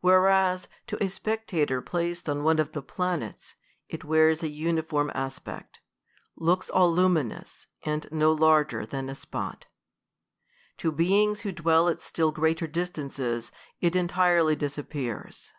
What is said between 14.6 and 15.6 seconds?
appears.